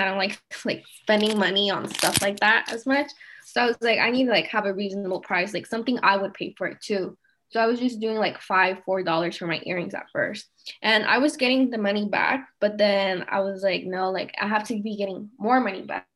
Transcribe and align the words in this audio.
I 0.00 0.06
don't 0.06 0.18
like 0.18 0.40
like 0.64 0.84
spending 1.02 1.38
money 1.38 1.70
on 1.70 1.88
stuff 1.88 2.20
like 2.22 2.40
that 2.40 2.72
as 2.72 2.86
much. 2.86 3.10
So 3.44 3.62
I 3.62 3.66
was 3.66 3.76
like, 3.80 3.98
I 3.98 4.10
need 4.10 4.26
to 4.26 4.30
like 4.30 4.46
have 4.46 4.66
a 4.66 4.72
reasonable 4.72 5.20
price, 5.20 5.52
like 5.52 5.66
something 5.66 5.98
I 6.02 6.16
would 6.16 6.34
pay 6.34 6.54
for 6.56 6.66
it 6.66 6.80
too. 6.80 7.16
So 7.50 7.58
I 7.58 7.66
was 7.66 7.80
just 7.80 7.98
doing 8.00 8.16
like 8.16 8.40
five, 8.40 8.78
four 8.84 9.02
dollars 9.02 9.36
for 9.36 9.46
my 9.46 9.60
earrings 9.64 9.94
at 9.94 10.06
first. 10.12 10.46
And 10.82 11.04
I 11.04 11.18
was 11.18 11.36
getting 11.36 11.70
the 11.70 11.78
money 11.78 12.08
back, 12.08 12.48
but 12.60 12.78
then 12.78 13.24
I 13.28 13.40
was 13.40 13.62
like, 13.62 13.84
no, 13.84 14.10
like 14.10 14.32
I 14.40 14.46
have 14.46 14.64
to 14.68 14.80
be 14.80 14.96
getting 14.96 15.30
more 15.36 15.58
money 15.58 15.82
back. 15.82 16.06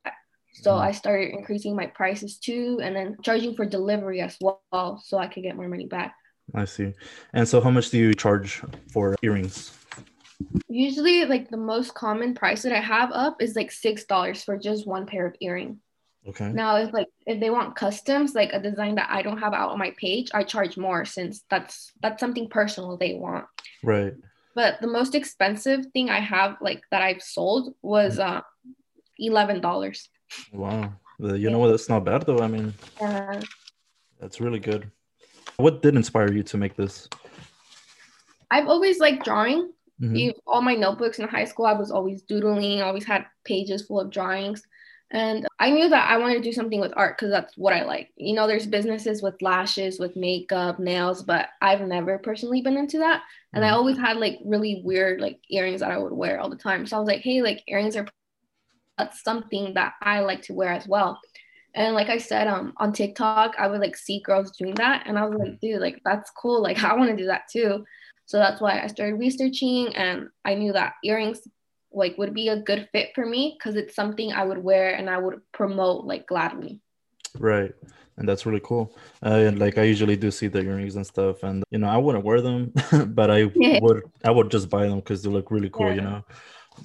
So 0.53 0.71
mm. 0.71 0.81
I 0.81 0.93
started 0.93 1.35
increasing 1.35 1.75
my 1.75 1.87
prices 1.87 2.39
too 2.39 2.79
and 2.81 2.95
then 2.95 3.17
charging 3.23 3.57
for 3.57 3.67
delivery 3.67 4.21
as 4.21 4.37
well 4.41 5.03
so 5.05 5.19
I 5.19 5.27
could 5.27 5.43
get 5.43 5.57
more 5.57 5.69
money 5.69 5.87
back. 5.87 6.15
I 6.55 6.67
see. 6.67 6.93
And 7.33 7.49
so 7.49 7.61
how 7.61 7.71
much 7.71 7.91
do 7.91 7.99
you 7.99 8.15
charge 8.15 8.63
for 8.93 9.17
earrings? 9.23 9.73
Usually 10.69 11.25
like 11.25 11.51
the 11.51 11.57
most 11.57 11.95
common 11.95 12.35
price 12.35 12.63
that 12.63 12.73
I 12.73 12.81
have 12.81 13.11
up 13.13 13.41
is 13.41 13.55
like 13.55 13.71
six 13.71 14.05
dollars 14.05 14.43
for 14.43 14.57
just 14.57 14.87
one 14.87 15.07
pair 15.07 15.27
of 15.27 15.37
earring. 15.41 15.81
Okay. 16.27 16.51
Now, 16.53 16.77
if 16.77 16.93
like 16.93 17.09
if 17.27 17.39
they 17.39 17.51
want 17.51 17.77
customs, 17.77 18.35
like 18.35 18.53
a 18.53 18.61
design 18.61 18.95
that 18.95 19.11
I 19.11 19.23
don't 19.23 19.39
have 19.39 19.53
out 19.53 19.71
on 19.71 19.79
my 19.79 19.95
page, 19.99 20.31
I 20.33 20.43
charge 20.43 20.77
more 20.77 21.05
since 21.05 21.45
that's 21.51 21.93
that's 22.03 22.21
something 22.21 22.49
personal 22.49 22.97
they 22.97 23.15
want. 23.15 23.47
Right. 23.83 24.15
But 24.55 24.81
the 24.81 24.87
most 24.87 25.15
expensive 25.15 25.87
thing 25.93 26.11
I 26.11 26.21
have 26.21 26.57
like 26.61 26.83
that 26.91 27.03
I've 27.03 27.23
sold 27.23 27.75
was 27.83 28.19
uh 28.19 28.41
eleven 29.19 29.61
dollars. 29.61 30.09
Wow. 30.53 30.95
You 31.19 31.51
know 31.51 31.59
what? 31.59 31.69
That's 31.69 31.89
not 31.89 32.05
bad 32.05 32.27
though. 32.27 32.39
I 32.39 32.49
mean, 32.49 32.75
yeah. 33.01 33.41
that's 34.19 34.41
really 34.41 34.61
good. 34.61 34.91
What 35.57 35.83
did 35.83 35.95
inspire 35.95 36.33
you 36.33 36.43
to 36.45 36.57
make 36.57 36.75
this? 36.75 37.09
I've 38.51 38.67
always 38.67 38.99
liked 38.99 39.25
drawing. 39.25 39.73
Mm-hmm. 40.01 40.39
All 40.47 40.61
my 40.61 40.75
notebooks 40.75 41.19
in 41.19 41.29
high 41.29 41.45
school, 41.45 41.67
I 41.67 41.73
was 41.73 41.91
always 41.91 42.23
doodling. 42.23 42.83
always 42.83 43.05
had 43.05 43.27
pages 43.45 43.87
full 43.87 44.01
of 44.01 44.11
drawings. 44.11 44.63
And 45.11 45.47
I 45.61 45.71
knew 45.71 45.89
that 45.89 46.11
I 46.11 46.17
wanted 46.17 46.35
to 46.37 46.43
do 46.43 46.53
something 46.53 46.81
with 46.81 46.93
art 46.97 47.17
because 47.17 47.31
that's 47.31 47.57
what 47.57 47.73
I 47.73 47.85
like. 47.85 48.11
You 48.17 48.35
know, 48.35 48.49
there's 48.49 48.67
businesses 48.67 49.23
with 49.23 49.41
lashes, 49.41 50.01
with 50.01 50.17
makeup, 50.17 50.81
nails, 50.81 51.23
but 51.23 51.51
I've 51.63 51.83
never 51.83 52.19
personally 52.19 52.63
been 52.63 52.77
into 52.77 52.99
that. 52.99 53.23
And 53.53 53.65
I 53.65 53.69
mm. 53.69 53.75
always 53.75 53.97
had 53.97 54.17
like 54.17 54.41
really 54.45 54.83
weird 54.85 55.21
like 55.21 55.39
earrings 55.49 55.81
that 55.81 55.93
I 55.93 55.99
would 55.99 56.13
wear 56.13 56.41
all 56.41 56.51
the 56.51 56.57
time. 56.57 56.87
So 56.87 56.97
I 56.97 57.01
was 57.01 57.07
like, 57.07 57.21
hey, 57.21 57.43
like 57.43 57.63
earrings 57.69 57.95
are 57.97 58.09
that's 58.99 59.23
something 59.23 59.75
that 59.75 59.95
I 60.03 60.21
like 60.21 60.43
to 60.43 60.55
wear 60.55 60.71
as 60.71 60.87
well. 60.87 61.21
And 61.75 61.95
like 61.95 62.09
I 62.09 62.19
said, 62.19 62.47
um, 62.47 62.73
on 62.77 62.93
TikTok, 62.93 63.55
I 63.59 63.67
would 63.67 63.81
like 63.81 63.97
see 63.97 64.21
girls 64.21 64.53
doing 64.53 64.75
that, 64.77 65.07
and 65.07 65.19
I 65.19 65.27
was 65.27 65.39
like, 65.39 65.61
dude, 65.61 65.81
like 65.81 66.01
that's 66.05 66.31
cool. 66.31 66.63
Like 66.63 66.83
I 66.85 66.95
want 66.95 67.11
to 67.11 67.17
do 67.17 67.27
that 67.27 67.49
too. 67.51 67.85
So 68.27 68.39
that's 68.39 68.61
why 68.61 68.81
I 68.81 68.87
started 68.87 69.17
researching, 69.17 69.95
and 69.97 70.29
I 70.45 70.55
knew 70.55 70.73
that 70.73 70.95
earrings 71.05 71.41
like 71.93 72.19
would 72.19 72.35
be 72.35 72.49
a 72.49 72.57
good 72.57 72.89
fit 72.93 73.11
for 73.15 73.25
me 73.25 73.57
because 73.57 73.77
it's 73.77 73.95
something 73.95 74.33
I 74.33 74.45
would 74.45 74.59
wear 74.59 74.95
and 74.95 75.09
I 75.09 75.19
would 75.19 75.41
promote 75.53 76.05
like 76.05 76.27
gladly. 76.27 76.81
Right. 77.39 77.73
And 78.17 78.29
that's 78.29 78.47
really 78.47 78.61
cool. 78.63 78.97
Uh, 79.25 79.45
and 79.47 79.59
like 79.59 79.79
I 79.79 79.83
usually 79.83 80.17
do 80.17 80.31
see 80.31 80.47
the 80.47 80.61
earrings 80.61 80.95
and 80.95 81.07
stuff, 81.07 81.43
and 81.43 81.65
you 81.71 81.79
know 81.79 81.89
I 81.89 81.97
wouldn't 81.97 82.25
wear 82.25 82.41
them, 82.41 82.73
but 83.09 83.31
I 83.31 83.45
would 83.57 84.03
I 84.25 84.31
would 84.31 84.51
just 84.51 84.71
buy 84.71 84.87
them 84.87 84.99
because 84.99 85.23
they 85.23 85.31
look 85.31 85.51
really 85.51 85.71
cool. 85.71 85.89
Yeah. 85.89 85.95
You 85.95 86.01
know. 86.03 86.25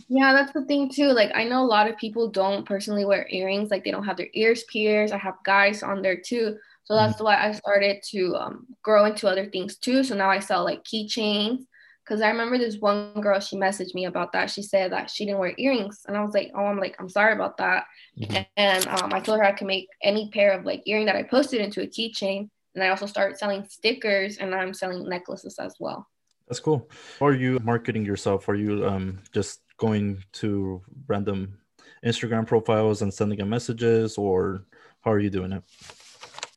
Yeah, 0.08 0.34
that's 0.34 0.54
the 0.54 0.66
thing 0.66 0.90
too. 0.90 1.08
Like 1.08 1.32
I 1.36 1.44
know 1.44 1.64
a 1.64 1.66
lot 1.66 1.88
of 1.88 1.98
people 1.98 2.30
don't 2.30 2.66
personally 2.66 3.06
wear 3.06 3.28
earrings, 3.30 3.70
like 3.70 3.84
they 3.84 3.92
don't 3.92 4.06
have 4.06 4.18
their 4.18 4.30
ears 4.34 4.64
pierced. 4.64 5.14
I 5.14 5.18
have 5.18 5.36
guys 5.44 5.84
on 5.84 6.02
there 6.02 6.18
too. 6.18 6.58
So 6.90 6.96
that's 6.96 7.16
mm-hmm. 7.16 7.26
why 7.26 7.48
I 7.48 7.52
started 7.52 8.02
to 8.12 8.36
um, 8.36 8.66
grow 8.82 9.06
into 9.06 9.28
other 9.28 9.46
things 9.46 9.78
too. 9.78 10.04
So 10.04 10.16
now 10.16 10.30
I 10.30 10.40
sell 10.40 10.64
like 10.64 10.84
keychains 10.84 11.60
because 12.04 12.22
I 12.22 12.30
remember 12.30 12.58
this 12.58 12.78
one 12.80 13.14
girl, 13.22 13.40
she 13.40 13.56
messaged 13.56 13.94
me 13.94 14.06
about 14.06 14.32
that. 14.32 14.50
She 14.50 14.64
said 14.64 14.92
that 14.92 15.12
she 15.12 15.26
didn't 15.26 15.40
wear 15.40 15.54
earrings. 15.60 16.02
And 16.08 16.18
I 16.18 16.24
was 16.24 16.34
like, 16.34 16.52
oh, 16.56 16.66
I'm 16.66 16.80
like, 16.80 16.96
I'm 17.00 17.10
sorry 17.10 17.34
about 17.34 17.58
that. 17.58 17.84
Mm-hmm. 18.20 18.42
And 18.58 18.88
um, 18.88 19.14
I 19.14 19.20
told 19.20 19.38
her 19.38 19.46
I 19.46 19.52
could 19.52 19.68
make 19.68 19.88
any 20.02 20.32
pair 20.34 20.58
of 20.58 20.66
like 20.66 20.82
earring 20.88 21.06
that 21.06 21.16
I 21.16 21.22
posted 21.22 21.62
into 21.62 21.84
a 21.84 21.88
keychain. 21.88 22.50
And 22.74 22.84
I 22.84 22.90
also 22.90 23.06
started 23.06 23.38
selling 23.38 23.68
stickers 23.70 24.38
and 24.38 24.56
I'm 24.56 24.74
selling 24.74 25.08
necklaces 25.08 25.60
as 25.60 25.76
well. 25.80 26.08
That's 26.48 26.60
cool. 26.60 26.90
Are 27.22 27.34
you 27.34 27.60
marketing 27.64 28.06
yourself? 28.06 28.50
Are 28.50 28.56
you 28.56 28.88
um, 28.88 29.20
just 29.32 29.62
going 29.78 30.24
to 30.34 30.82
random 31.06 31.60
Instagram 32.04 32.48
profiles 32.48 33.04
and 33.04 33.14
sending 33.14 33.38
them 33.38 33.50
messages 33.50 34.18
or 34.18 34.66
how 35.02 35.12
are 35.12 35.20
you 35.20 35.30
doing 35.30 35.52
it? 35.52 35.64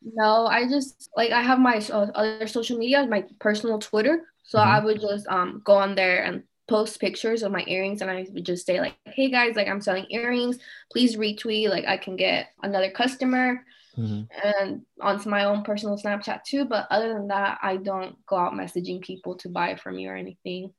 No, 0.05 0.47
I 0.47 0.69
just 0.69 1.11
like 1.17 1.31
I 1.31 1.43
have 1.43 1.59
my 1.59 1.77
uh, 1.93 2.11
other 2.15 2.47
social 2.47 2.79
media, 2.79 3.07
my 3.07 3.25
personal 3.39 3.79
Twitter. 3.79 4.23
So 4.45 4.59
mm-hmm. 4.59 4.69
I 4.69 4.85
would 4.85 5.01
just 5.01 5.27
um 5.29 5.63
go 5.65 5.75
on 5.75 5.95
there 5.95 6.25
and 6.25 6.43
post 6.69 7.01
pictures 7.01 7.43
of 7.43 7.53
my 7.53 7.65
earrings 7.67 8.01
and 8.01 8.11
I 8.11 8.27
would 8.33 8.47
just 8.47 8.67
say 8.67 8.81
like, 8.81 8.97
hey 9.07 9.31
guys, 9.31 9.57
like 9.57 9.69
I'm 9.69 9.81
selling 9.81 10.07
earrings. 10.11 10.59
Please 10.91 11.17
retweet. 11.17 11.69
Like 11.69 11.85
I 11.87 11.97
can 11.97 12.17
get 12.17 12.49
another 12.63 12.91
customer. 12.91 13.65
Mm-hmm. 13.97 14.23
And 14.43 14.83
onto 15.01 15.29
my 15.29 15.45
own 15.45 15.63
personal 15.65 15.99
Snapchat 15.99 16.45
too. 16.45 16.65
But 16.65 16.87
other 16.91 17.13
than 17.13 17.29
that, 17.29 17.59
I 17.63 17.77
don't 17.77 18.17
go 18.27 18.37
out 18.37 18.55
messaging 18.55 19.03
people 19.03 19.37
to 19.37 19.51
buy 19.51 19.75
from 19.77 19.97
me 19.97 20.09
or 20.09 20.17
anything. 20.17 20.73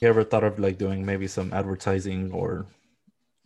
You 0.00 0.08
ever 0.08 0.24
thought 0.24 0.44
of 0.44 0.58
like 0.58 0.78
doing 0.78 1.04
maybe 1.04 1.26
some 1.26 1.52
advertising 1.52 2.32
or 2.32 2.66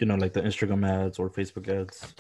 you 0.00 0.06
know, 0.06 0.16
like 0.16 0.33
the 0.33 0.41
Instagram 0.41 0.88
ads 0.88 1.19
or 1.19 1.31
Facebook 1.31 1.69
ads? 1.69 2.15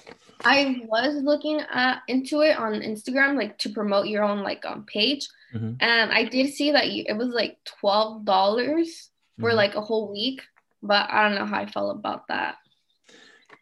I 0.44 0.82
was 0.86 1.22
looking 1.22 1.60
at 1.60 2.02
into 2.08 2.42
it 2.42 2.58
on 2.58 2.74
Instagram, 2.74 3.36
like 3.36 3.58
to 3.58 3.70
promote 3.70 4.06
your 4.06 4.22
own 4.22 4.42
like 4.42 4.64
um, 4.66 4.84
page, 4.84 5.28
mm-hmm. 5.54 5.74
and 5.80 6.12
I 6.12 6.24
did 6.24 6.52
see 6.52 6.72
that 6.72 6.90
you, 6.90 7.04
it 7.08 7.16
was 7.16 7.28
like 7.28 7.58
twelve 7.64 8.24
dollars 8.24 9.10
for 9.38 9.48
mm-hmm. 9.48 9.56
like 9.56 9.74
a 9.74 9.80
whole 9.80 10.12
week, 10.12 10.42
but 10.82 11.10
I 11.10 11.26
don't 11.26 11.38
know 11.38 11.46
how 11.46 11.60
I 11.60 11.66
felt 11.66 11.96
about 11.96 12.28
that. 12.28 12.56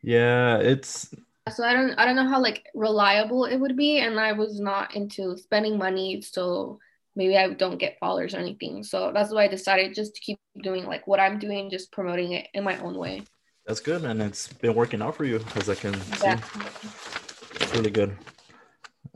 Yeah, 0.03 0.59
it's 0.59 1.15
so 1.55 1.65
I 1.65 1.73
don't 1.73 1.93
I 1.93 2.05
don't 2.05 2.17
know 2.17 2.29
how 2.29 2.41
like 2.41 2.67
reliable 2.75 3.45
it 3.45 3.57
would 3.57 3.77
be, 3.77 3.99
and 3.99 4.19
I 4.19 4.33
was 4.33 4.61
not 4.61 4.95
into 4.95 5.37
spending 5.37 5.79
money, 5.79 6.21
so 6.23 6.79
maybe 7.17 7.37
I 7.37 7.49
don't 7.51 7.79
get 7.79 7.99
followers 7.99 8.35
or 8.35 8.39
anything. 8.39 8.85
So 8.85 9.11
that's 9.13 9.33
why 9.33 9.45
I 9.45 9.49
decided 9.49 9.95
just 9.95 10.15
to 10.15 10.21
keep 10.21 10.39
doing 10.63 10.87
like 10.87 11.07
what 11.07 11.21
I'm 11.21 11.39
doing, 11.39 11.71
just 11.71 11.91
promoting 11.93 12.33
it 12.33 12.49
in 12.55 12.63
my 12.63 12.79
own 12.79 12.97
way. 12.97 13.23
That's 13.69 13.81
good, 13.81 14.03
and 14.05 14.23
it's 14.23 14.51
been 14.51 14.75
working 14.75 15.03
out 15.03 15.15
for 15.15 15.27
you, 15.27 15.45
as 15.57 15.69
I 15.69 15.75
can 15.75 15.93
yeah. 16.23 16.41
see. 16.41 16.59
It's 17.61 17.75
really 17.75 17.91
good. 17.91 18.17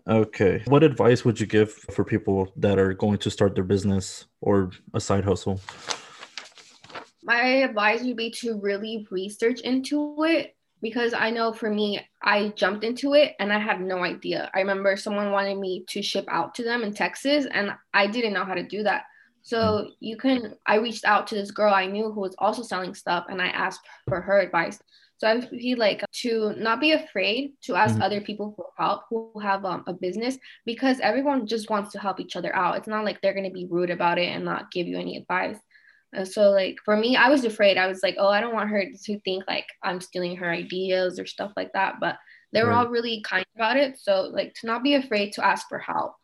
Okay, 0.06 0.62
what 0.66 0.82
advice 0.82 1.24
would 1.24 1.40
you 1.40 1.46
give 1.46 1.72
for 1.72 2.04
people 2.04 2.52
that 2.56 2.78
are 2.78 2.92
going 2.92 3.16
to 3.16 3.30
start 3.30 3.54
their 3.54 3.64
business 3.64 4.26
or 4.42 4.70
a 4.92 5.00
side 5.00 5.24
hustle? 5.24 5.58
My 7.22 7.42
advice 7.64 8.02
would 8.02 8.18
be 8.18 8.30
to 8.42 8.60
really 8.60 9.06
research 9.10 9.60
into 9.60 10.22
it 10.24 10.54
because 10.82 11.14
I 11.14 11.30
know 11.30 11.54
for 11.54 11.70
me, 11.70 12.06
I 12.22 12.48
jumped 12.48 12.84
into 12.84 13.14
it 13.14 13.34
and 13.40 13.50
I 13.50 13.58
had 13.58 13.80
no 13.80 14.04
idea. 14.04 14.50
I 14.52 14.58
remember 14.58 14.98
someone 14.98 15.30
wanted 15.30 15.56
me 15.56 15.84
to 15.88 16.02
ship 16.02 16.26
out 16.28 16.54
to 16.56 16.62
them 16.62 16.82
in 16.82 16.92
Texas, 16.92 17.46
and 17.50 17.72
I 17.94 18.06
didn't 18.06 18.34
know 18.34 18.44
how 18.44 18.52
to 18.52 18.62
do 18.62 18.82
that. 18.82 19.04
So 19.42 19.58
mm. 19.58 19.90
you 20.00 20.16
can, 20.16 20.54
I 20.66 20.76
reached 20.76 21.04
out 21.04 21.26
to 21.28 21.34
this 21.34 21.50
girl 21.50 21.74
I 21.74 21.86
knew 21.86 22.10
who 22.10 22.20
was 22.20 22.34
also 22.38 22.62
selling 22.62 22.94
stuff 22.94 23.26
and 23.28 23.42
I 23.42 23.48
asked 23.48 23.80
for 24.08 24.20
her 24.20 24.40
advice. 24.40 24.78
So 25.18 25.28
I 25.28 25.40
feel 25.40 25.78
like 25.78 26.04
to 26.22 26.52
not 26.56 26.80
be 26.80 26.92
afraid 26.92 27.52
to 27.62 27.76
ask 27.76 27.94
mm-hmm. 27.94 28.02
other 28.02 28.20
people 28.20 28.54
for 28.56 28.66
help 28.76 29.02
who 29.08 29.32
have 29.40 29.64
um, 29.64 29.84
a 29.86 29.92
business 29.92 30.36
because 30.66 30.98
everyone 30.98 31.46
just 31.46 31.70
wants 31.70 31.92
to 31.92 32.00
help 32.00 32.18
each 32.18 32.34
other 32.34 32.54
out. 32.56 32.76
It's 32.76 32.88
not 32.88 33.04
like 33.04 33.20
they're 33.20 33.34
going 33.34 33.48
to 33.48 33.50
be 33.50 33.68
rude 33.70 33.90
about 33.90 34.18
it 34.18 34.26
and 34.26 34.44
not 34.44 34.72
give 34.72 34.88
you 34.88 34.98
any 34.98 35.16
advice. 35.16 35.58
And 36.12 36.26
so 36.26 36.50
like 36.50 36.76
for 36.84 36.96
me, 36.96 37.16
I 37.16 37.28
was 37.28 37.44
afraid. 37.44 37.78
I 37.78 37.86
was 37.86 38.02
like, 38.02 38.16
oh, 38.18 38.28
I 38.28 38.40
don't 38.40 38.54
want 38.54 38.70
her 38.70 38.84
to 39.04 39.20
think 39.20 39.44
like 39.46 39.66
I'm 39.82 40.00
stealing 40.00 40.36
her 40.36 40.50
ideas 40.50 41.20
or 41.20 41.26
stuff 41.26 41.52
like 41.56 41.72
that. 41.72 42.00
But 42.00 42.16
they 42.52 42.62
were 42.62 42.70
right. 42.70 42.78
all 42.78 42.88
really 42.88 43.22
kind 43.22 43.46
about 43.54 43.76
it. 43.76 43.98
So 43.98 44.22
like 44.22 44.54
to 44.60 44.66
not 44.66 44.82
be 44.82 44.94
afraid 44.94 45.32
to 45.34 45.46
ask 45.46 45.68
for 45.68 45.78
help. 45.78 46.14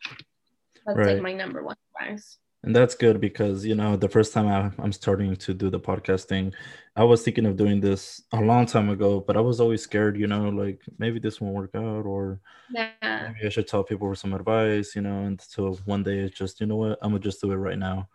That's 0.87 0.99
right. 0.99 1.15
like 1.15 1.23
my 1.23 1.33
number 1.35 1.62
one 1.62 1.77
advice 2.00 2.37
and 2.69 2.77
that's 2.77 2.95
good 2.95 3.19
because 3.19 3.65
you 3.65 3.75
know 3.75 3.97
the 3.97 4.11
first 4.11 4.34
time 4.34 4.47
I, 4.47 4.71
i'm 4.83 4.93
starting 4.93 5.34
to 5.34 5.55
do 5.55 5.71
the 5.71 5.81
podcasting 5.81 6.53
i 6.97 7.03
was 7.03 7.23
thinking 7.23 7.47
of 7.47 7.56
doing 7.56 7.81
this 7.81 8.23
a 8.33 8.43
long 8.43 8.67
time 8.67 8.91
ago 8.91 9.21
but 9.21 9.39
i 9.39 9.41
was 9.41 9.59
always 9.59 9.81
scared 9.81 10.19
you 10.19 10.27
know 10.27 10.50
like 10.50 10.82
maybe 10.99 11.19
this 11.19 11.41
won't 11.41 11.55
work 11.55 11.75
out 11.75 12.05
or 12.05 12.41
yeah. 12.70 12.91
maybe 13.00 13.47
i 13.47 13.49
should 13.49 13.67
tell 13.67 13.82
people 13.82 14.06
for 14.06 14.15
some 14.15 14.35
advice 14.35 14.94
you 14.94 15.00
know 15.00 15.23
until 15.23 15.76
one 15.87 16.03
day 16.03 16.19
it's 16.19 16.37
just 16.37 16.61
you 16.61 16.67
know 16.67 16.76
what? 16.76 16.99
I'm 17.00 17.12
gonna 17.12 17.20
just 17.20 17.41
do 17.41 17.50
it 17.53 17.56
right 17.56 17.79
now. 17.79 18.06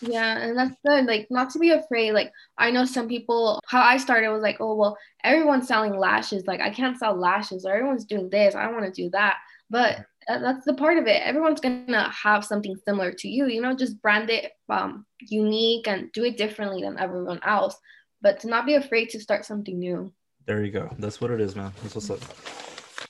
Yeah 0.00 0.36
and 0.36 0.58
that's 0.58 0.74
good 0.84 1.06
like 1.06 1.28
not 1.30 1.50
to 1.50 1.58
be 1.58 1.70
afraid 1.70 2.12
like 2.12 2.30
i 2.58 2.70
know 2.70 2.84
some 2.84 3.08
people 3.08 3.60
how 3.66 3.80
i 3.80 3.96
started 3.96 4.30
was 4.30 4.42
like 4.42 4.58
oh 4.60 4.74
well 4.74 4.98
everyone's 5.24 5.68
selling 5.68 5.96
lashes 5.96 6.46
like 6.46 6.60
i 6.60 6.68
can't 6.68 6.98
sell 6.98 7.16
lashes 7.16 7.64
or 7.64 7.72
everyone's 7.72 8.04
doing 8.04 8.28
this 8.28 8.54
i 8.54 8.64
don't 8.64 8.74
want 8.74 8.92
to 8.92 9.02
do 9.02 9.08
that. 9.10 9.36
But 9.70 10.04
that's 10.28 10.64
the 10.64 10.74
part 10.74 10.98
of 10.98 11.06
it. 11.06 11.22
Everyone's 11.22 11.60
gonna 11.60 12.10
have 12.10 12.44
something 12.44 12.76
similar 12.84 13.12
to 13.12 13.28
you, 13.28 13.46
you 13.46 13.60
know, 13.60 13.74
just 13.74 14.00
brand 14.02 14.30
it 14.30 14.52
um, 14.68 15.06
unique 15.20 15.86
and 15.88 16.10
do 16.12 16.24
it 16.24 16.36
differently 16.36 16.82
than 16.82 16.98
everyone 16.98 17.40
else. 17.44 17.76
But 18.22 18.40
to 18.40 18.48
not 18.48 18.66
be 18.66 18.74
afraid 18.74 19.10
to 19.10 19.20
start 19.20 19.44
something 19.44 19.78
new. 19.78 20.12
There 20.46 20.64
you 20.64 20.72
go. 20.72 20.94
That's 20.98 21.20
what 21.20 21.30
it 21.30 21.40
is, 21.40 21.54
man. 21.54 21.72
That's 21.82 21.94
what's 21.94 22.10
up. 22.10 22.20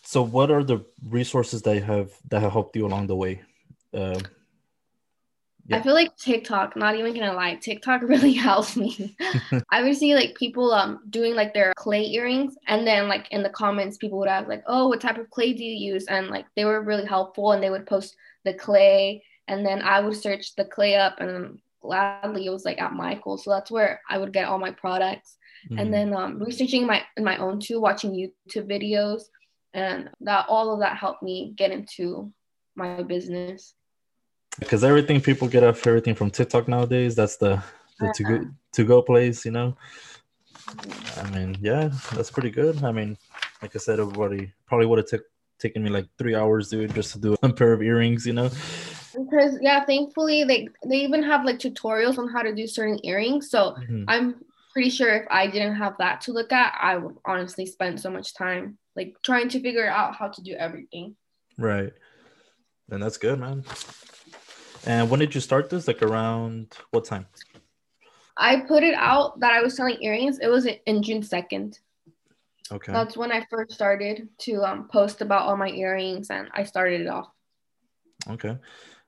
So, 0.03 0.23
what 0.23 0.51
are 0.51 0.63
the 0.63 0.85
resources 1.05 1.63
that 1.63 1.83
have 1.83 2.13
that 2.29 2.41
have 2.41 2.53
helped 2.53 2.77
you 2.77 2.87
along 2.87 3.07
the 3.07 3.17
way? 3.17 3.43
Uh, 3.95 4.21
Yeah. 5.69 5.79
I 5.79 5.83
feel 5.83 5.95
like 5.95 6.17
TikTok, 6.17 6.77
not 6.77 6.97
even 6.97 7.15
gonna 7.15 7.33
lie, 7.33 7.57
TikTok 7.57 8.03
really 8.05 8.33
helps 8.33 8.77
me. 8.77 9.17
I 9.71 9.83
would 9.83 9.97
see 9.97 10.15
like 10.15 10.35
people 10.37 10.73
um 10.73 11.01
doing 11.11 11.35
like 11.35 11.55
their 11.55 11.73
clay 11.77 12.07
earrings 12.07 12.57
and 12.67 12.87
then 12.87 13.09
like 13.09 13.29
in 13.31 13.43
the 13.43 13.51
comments 13.51 13.97
people 13.97 14.19
would 14.19 14.29
ask 14.29 14.49
like, 14.49 14.63
oh, 14.67 14.89
what 14.89 15.01
type 15.01 15.19
of 15.19 15.31
clay 15.31 15.53
do 15.53 15.65
you 15.65 15.93
use? 15.95 16.07
And 16.07 16.29
like 16.29 16.47
they 16.55 16.65
were 16.65 16.83
really 16.83 17.07
helpful 17.07 17.53
and 17.53 17.63
they 17.63 17.71
would 17.71 17.87
post 17.87 18.17
the 18.45 18.55
clay 18.55 19.23
and 19.49 19.65
then 19.65 19.83
I 19.83 20.01
would 20.01 20.17
search 20.17 20.55
the 20.55 20.65
clay 20.65 20.97
up 20.97 21.21
and 21.21 21.59
gladly 21.81 22.47
it 22.47 22.51
was 22.51 22.65
like 22.65 22.81
at 22.81 22.93
Michael. 22.93 23.39
So 23.39 23.51
that's 23.51 23.71
where 23.71 24.01
I 24.09 24.19
would 24.19 24.33
get 24.33 24.47
all 24.47 24.59
my 24.59 24.73
products. 24.73 25.37
Mm-hmm. 25.67 25.79
And 25.79 25.95
then 25.95 26.15
um, 26.15 26.39
researching 26.43 26.87
my 26.87 27.03
my 27.19 27.39
own 27.39 27.61
too, 27.61 27.81
watching 27.81 28.13
YouTube 28.13 28.71
videos 28.71 29.23
and 29.75 30.11
that 30.21 30.47
all 30.49 30.73
of 30.73 30.81
that 30.81 30.97
helped 30.97 31.23
me 31.23 31.53
get 31.57 31.71
into 31.71 32.33
my 32.75 33.03
business 33.03 33.75
because 34.59 34.85
everything 34.85 35.21
people 35.21 35.49
get 35.49 35.65
off 35.65 35.87
everything 35.87 36.15
from 36.15 36.31
TikTok 36.31 36.69
nowadays. 36.69 37.15
That's 37.15 37.37
the 37.37 37.63
the 37.99 38.13
to 38.15 38.23
go 38.23 38.47
to 38.73 38.85
go 38.85 39.03
place, 39.03 39.45
you 39.45 39.51
know. 39.51 39.77
I 41.17 41.31
mean, 41.31 41.57
yeah, 41.61 41.91
that's 42.13 42.31
pretty 42.31 42.51
good. 42.51 42.83
I 42.83 42.93
mean, 42.93 43.17
like 43.63 43.75
I 43.75 43.79
said, 43.79 44.01
everybody 44.01 44.53
probably 44.67 44.87
would 44.87 44.99
have 44.99 45.09
took 45.09 45.23
taken 45.59 45.83
me 45.83 45.91
like 45.91 46.07
three 46.19 46.35
hours, 46.35 46.69
dude, 46.69 46.95
just 46.95 47.13
to 47.13 47.19
do 47.19 47.37
a 47.43 47.53
pair 47.53 47.73
of 47.73 47.83
earrings, 47.83 48.27
you 48.27 48.33
know. 48.33 48.51
Because 49.17 49.59
yeah, 49.63 49.85
thankfully 49.85 50.45
they 50.45 50.69
they 50.87 50.99
even 50.99 51.23
have 51.23 51.45
like 51.45 51.59
tutorials 51.59 52.19
on 52.19 52.29
how 52.29 52.43
to 52.43 52.55
do 52.55 52.67
certain 52.67 52.99
earrings. 53.05 53.51
So 53.51 53.73
mm-hmm. 53.73 54.05
I'm 54.09 54.45
pretty 54.73 54.91
sure 54.91 55.09
if 55.15 55.27
I 55.31 55.47
didn't 55.47 55.77
have 55.77 55.97
that 55.99 56.21
to 56.23 56.33
look 56.33 56.53
at, 56.53 56.77
I 56.79 56.99
would 56.99 57.17
honestly 57.25 57.65
spend 57.65 57.99
so 57.99 58.11
much 58.11 58.35
time 58.35 58.77
like 58.95 59.17
trying 59.25 59.49
to 59.51 59.61
figure 59.61 59.87
out 59.87 60.15
how 60.17 60.29
to 60.29 60.43
do 60.43 60.53
everything. 60.53 61.17
Right. 61.57 61.93
And 62.91 63.03
that's 63.03 63.17
good, 63.17 63.41
man. 63.41 63.65
And 64.87 65.11
when 65.11 65.21
did 65.21 65.35
you 65.35 65.41
start 65.41 65.69
this? 65.69 65.89
Like 65.89 66.03
around 66.03 66.75
what 66.91 67.05
time? 67.05 67.27
I 68.37 68.61
put 68.61 68.83
it 68.83 68.95
out 68.95 69.41
that 69.41 69.53
I 69.53 69.63
was 69.63 69.75
selling 69.75 70.03
earrings. 70.03 70.39
It 70.39 70.49
was 70.49 70.67
in 70.67 71.03
June 71.03 71.23
2nd. 71.23 71.79
Okay. 72.71 72.93
That's 72.93 73.17
when 73.17 73.33
I 73.33 73.47
first 73.49 73.73
started 73.73 74.29
to 74.39 74.63
um, 74.65 74.89
post 74.89 75.21
about 75.21 75.43
all 75.43 75.57
my 75.57 75.71
earrings 75.71 76.31
and 76.31 76.49
I 76.53 76.65
started 76.65 77.01
it 77.01 77.07
off. 77.07 77.29
Okay. 78.29 78.57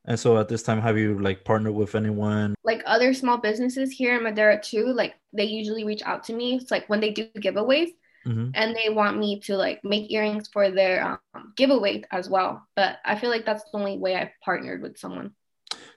And 0.04 0.18
so 0.18 0.38
at 0.38 0.48
this 0.48 0.62
time, 0.62 0.80
have 0.80 0.96
you 0.96 1.18
like 1.20 1.44
partnered 1.44 1.74
with 1.74 1.94
anyone? 1.94 2.54
Like 2.64 2.82
other 2.86 3.12
small 3.12 3.36
businesses 3.36 3.90
here 3.90 4.16
in 4.16 4.22
Madera 4.22 4.60
too, 4.60 4.86
like 4.86 5.14
they 5.32 5.44
usually 5.44 5.84
reach 5.84 6.02
out 6.02 6.24
to 6.24 6.32
me. 6.32 6.54
It's 6.54 6.70
like 6.70 6.88
when 6.88 7.00
they 7.00 7.10
do 7.10 7.28
giveaways 7.36 7.90
mm-hmm. 8.26 8.50
and 8.54 8.76
they 8.76 8.88
want 8.90 9.18
me 9.18 9.40
to 9.40 9.56
like 9.56 9.84
make 9.84 10.10
earrings 10.10 10.48
for 10.48 10.70
their 10.70 11.18
um, 11.34 11.52
giveaway 11.56 12.04
as 12.10 12.30
well. 12.30 12.66
But 12.74 12.98
I 13.04 13.18
feel 13.18 13.28
like 13.28 13.44
that's 13.44 13.64
the 13.64 13.76
only 13.76 13.98
way 13.98 14.14
I've 14.16 14.32
partnered 14.42 14.82
with 14.82 14.98
someone 14.98 15.34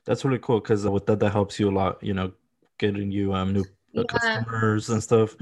that's 0.06 0.26
really 0.26 0.40
cool 0.40 0.60
because 0.60 0.86
with 0.86 1.06
that 1.06 1.20
that 1.20 1.32
helps 1.32 1.60
you 1.60 1.70
a 1.70 1.72
lot 1.72 2.02
you 2.04 2.14
know 2.14 2.32
getting 2.78 3.12
you 3.12 3.34
um 3.34 3.54
new 3.54 3.64
yeah. 3.94 4.04
customers 4.04 4.90
and 4.90 5.02
stuff. 5.02 5.36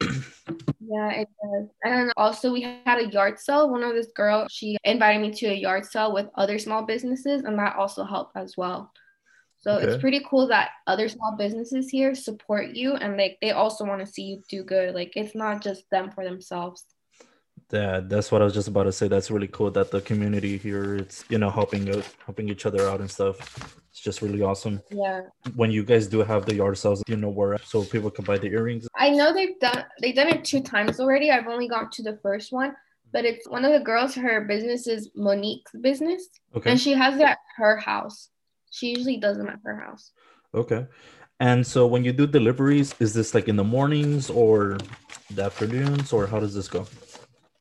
Yeah 0.88 1.10
it 1.10 1.28
does. 1.42 1.68
And 1.84 2.12
also 2.16 2.52
we 2.52 2.62
had 2.62 3.00
a 3.00 3.08
yard 3.08 3.40
sale. 3.40 3.68
One 3.68 3.82
of 3.82 3.94
this 3.94 4.06
girl 4.14 4.46
she 4.48 4.76
invited 4.84 5.20
me 5.20 5.32
to 5.32 5.46
a 5.46 5.54
yard 5.54 5.84
sale 5.84 6.12
with 6.12 6.28
other 6.36 6.60
small 6.60 6.84
businesses 6.84 7.42
and 7.42 7.58
that 7.58 7.74
also 7.74 8.04
helped 8.04 8.36
as 8.36 8.56
well. 8.56 8.92
So 9.58 9.72
okay. 9.72 9.86
it's 9.86 10.00
pretty 10.00 10.24
cool 10.30 10.46
that 10.46 10.70
other 10.86 11.08
small 11.08 11.34
businesses 11.36 11.88
here 11.88 12.14
support 12.14 12.76
you 12.76 12.94
and 12.94 13.16
like 13.16 13.38
they 13.42 13.50
also 13.50 13.84
want 13.84 13.98
to 13.98 14.06
see 14.06 14.22
you 14.22 14.42
do 14.48 14.62
good. 14.62 14.94
Like 14.94 15.14
it's 15.16 15.34
not 15.34 15.60
just 15.60 15.90
them 15.90 16.12
for 16.12 16.22
themselves 16.22 16.84
yeah, 17.72 18.00
that's 18.00 18.30
what 18.30 18.42
I 18.42 18.44
was 18.44 18.54
just 18.54 18.68
about 18.68 18.84
to 18.84 18.92
say. 18.92 19.08
That's 19.08 19.30
really 19.30 19.48
cool 19.48 19.70
that 19.72 19.90
the 19.90 20.00
community 20.00 20.56
here 20.56 20.94
it's 20.96 21.24
you 21.28 21.38
know 21.38 21.50
helping 21.50 21.88
out, 21.88 22.06
helping 22.24 22.48
each 22.48 22.64
other 22.64 22.88
out 22.88 23.00
and 23.00 23.10
stuff. 23.10 23.36
It's 23.90 24.00
just 24.00 24.22
really 24.22 24.42
awesome. 24.42 24.80
Yeah. 24.90 25.22
When 25.56 25.70
you 25.70 25.82
guys 25.82 26.06
do 26.06 26.20
have 26.20 26.46
the 26.46 26.54
yard 26.54 26.78
sales, 26.78 27.02
you 27.08 27.16
know 27.16 27.30
where 27.30 27.58
so 27.64 27.82
people 27.82 28.10
can 28.10 28.24
buy 28.24 28.38
the 28.38 28.48
earrings. 28.48 28.86
I 28.96 29.10
know 29.10 29.34
they've 29.34 29.58
done 29.58 29.84
they've 30.00 30.14
done 30.14 30.28
it 30.28 30.44
two 30.44 30.60
times 30.60 31.00
already. 31.00 31.30
I've 31.30 31.48
only 31.48 31.66
gone 31.66 31.90
to 31.90 32.02
the 32.02 32.18
first 32.22 32.52
one, 32.52 32.76
but 33.12 33.24
it's 33.24 33.48
one 33.48 33.64
of 33.64 33.72
the 33.72 33.80
girls. 33.80 34.14
Her 34.14 34.42
business 34.42 34.86
is 34.86 35.10
Monique's 35.16 35.72
business, 35.80 36.28
okay. 36.54 36.70
and 36.70 36.80
she 36.80 36.92
has 36.92 37.16
it 37.16 37.22
at 37.22 37.38
her 37.56 37.78
house. 37.78 38.28
She 38.70 38.90
usually 38.90 39.16
does 39.16 39.38
them 39.38 39.48
at 39.48 39.58
her 39.64 39.80
house. 39.80 40.12
Okay. 40.54 40.86
And 41.40 41.66
so 41.66 41.86
when 41.86 42.04
you 42.04 42.12
do 42.12 42.26
deliveries, 42.26 42.94
is 42.98 43.12
this 43.12 43.34
like 43.34 43.48
in 43.48 43.56
the 43.56 43.64
mornings 43.64 44.30
or 44.30 44.78
the 45.30 45.44
afternoons, 45.44 46.12
or 46.12 46.26
how 46.26 46.40
does 46.40 46.54
this 46.54 46.68
go? 46.68 46.86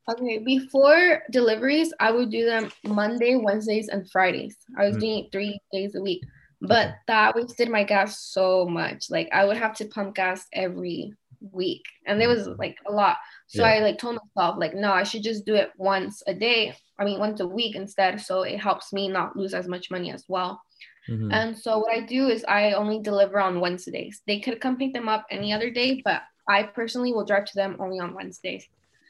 Okay, 0.07 0.38
before 0.38 1.24
deliveries, 1.31 1.92
I 2.00 2.12
would 2.12 2.30
do 2.30 2.46
them 2.46 2.72
Monday, 2.84 3.36
Wednesdays, 3.36 3.88
and 3.88 4.10
Fridays. 4.12 4.56
I 4.78 4.86
was 4.86 4.98
mm. 4.98 5.00
doing 5.00 5.24
it 5.25 5.31
three 5.31 5.60
days 5.74 5.96
a 5.96 6.02
week, 6.02 6.24
but 6.62 6.88
okay. 6.88 6.96
that 7.07 7.36
wasted 7.36 7.69
my 7.69 7.84
gas 7.84 8.19
so 8.19 8.68
much. 8.68 9.10
Like 9.10 9.30
I 9.34 9.46
would 9.46 9.57
have 9.57 9.75
to 9.78 9.86
pump 9.86 10.16
gas 10.16 10.46
every 10.54 11.13
week, 11.52 11.84
and 12.06 12.22
it 12.22 12.28
was 12.28 12.48
mm. 12.48 12.57
like 12.60 12.78
a 12.88 12.92
lot. 12.92 13.18
So 13.48 13.63
yeah. 13.63 13.74
I 13.74 13.80
like 13.80 13.98
told 13.98 14.19
myself 14.36 14.57
like, 14.60 14.75
no, 14.75 14.92
I 14.92 15.04
should 15.04 15.24
just 15.24 15.44
do 15.44 15.56
it 15.56 15.72
once 15.78 16.22
a 16.28 16.36
day. 16.36 16.75
I 17.00 17.04
mean, 17.06 17.19
once 17.19 17.40
a 17.40 17.48
week 17.48 17.75
instead, 17.75 18.22
so 18.22 18.44
it 18.44 18.60
helps 18.60 18.94
me 18.94 19.08
not 19.08 19.36
lose 19.36 19.56
as 19.56 19.68
much 19.68 19.90
money 19.90 20.12
as 20.12 20.25
well. 20.28 20.62
Mm-hmm. 21.10 21.31
And 21.31 21.58
so 21.58 21.80
what 21.80 21.96
I 21.96 22.01
do 22.01 22.30
is 22.30 22.46
I 22.48 22.74
only 22.74 23.00
deliver 23.00 23.40
on 23.40 23.60
Wednesdays. 23.60 24.22
They 24.28 24.40
could 24.40 24.62
come 24.62 24.78
pick 24.78 24.94
them 24.94 25.10
up 25.10 25.25
any 25.30 25.51
other 25.51 25.69
day, 25.72 26.01
but 26.06 26.22
I 26.48 26.63
personally 26.63 27.12
will 27.12 27.25
drive 27.25 27.46
to 27.46 27.56
them 27.56 27.78
only 27.80 28.00
on 28.00 28.13
Wednesdays. 28.13 28.68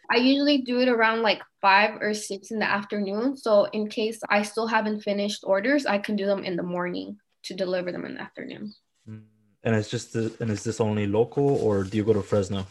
I 0.09 0.17
usually 0.17 0.59
do 0.59 0.79
it 0.79 0.89
around 0.89 1.21
like 1.21 1.41
five 1.61 2.01
or 2.01 2.13
six 2.13 2.51
in 2.51 2.59
the 2.59 2.69
afternoon. 2.69 3.37
So 3.37 3.65
in 3.65 3.87
case 3.87 4.19
I 4.29 4.41
still 4.41 4.67
haven't 4.67 5.01
finished 5.01 5.43
orders, 5.43 5.85
I 5.85 5.97
can 5.97 6.15
do 6.15 6.25
them 6.25 6.43
in 6.43 6.55
the 6.55 6.63
morning 6.63 7.17
to 7.43 7.53
deliver 7.53 7.91
them 7.91 8.05
in 8.05 8.15
the 8.15 8.21
afternoon. 8.21 8.73
Mm. 9.09 9.23
And 9.63 9.75
it's 9.75 9.89
just 9.89 10.13
the, 10.13 10.31
and 10.39 10.51
is 10.51 10.63
this 10.63 10.79
only 10.79 11.07
local 11.07 11.57
or 11.57 11.83
do 11.83 11.97
you 11.97 12.03
go 12.03 12.13
to 12.13 12.21
Fresno? 12.21 12.67